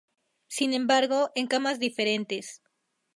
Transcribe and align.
Sin 0.47 0.73
embargo, 0.73 1.29
en 1.35 1.45
camas 1.45 1.77
diferentes. 1.79 2.63